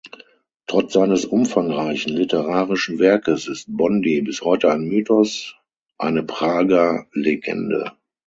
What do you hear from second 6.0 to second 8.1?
Prager Legende.